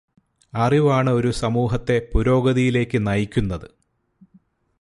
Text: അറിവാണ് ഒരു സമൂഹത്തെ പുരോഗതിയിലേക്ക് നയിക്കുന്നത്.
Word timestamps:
അറിവാണ് 0.53 1.09
ഒരു 1.09 1.31
സമൂഹത്തെ 1.31 2.09
പുരോഗതിയിലേക്ക് 2.13 3.07
നയിക്കുന്നത്. 3.07 3.67